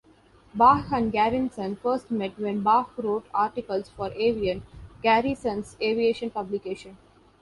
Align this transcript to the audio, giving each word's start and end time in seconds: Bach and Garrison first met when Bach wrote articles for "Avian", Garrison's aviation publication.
Bach 0.55 0.87
and 0.91 1.11
Garrison 1.11 1.75
first 1.75 2.09
met 2.09 2.39
when 2.39 2.63
Bach 2.63 2.89
wrote 2.97 3.27
articles 3.35 3.87
for 3.89 4.11
"Avian", 4.13 4.63
Garrison's 5.03 5.77
aviation 5.79 6.31
publication. 6.31 6.97